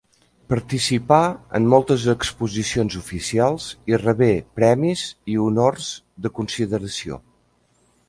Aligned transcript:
Participà 0.51 1.19
en 1.59 1.67
moltes 1.73 2.05
exposicions 2.13 2.97
oficials, 3.01 3.69
i 3.93 4.01
rebé 4.07 4.33
premis 4.63 5.07
i 5.35 5.41
honors 5.45 5.95
de 6.27 6.37
consideració. 6.41 7.25